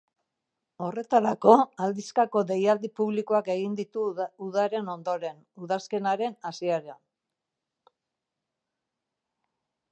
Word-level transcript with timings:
Horretarako, 0.85 1.57
aldizkako 1.87 2.43
deialdi 2.53 2.91
publikoak 3.01 3.51
egingo 3.57 3.79
ditu 3.81 4.07
udaren 4.47 4.91
ondoren, 4.95 5.39
udazkenaren 5.67 6.37
hasieran. 6.51 7.01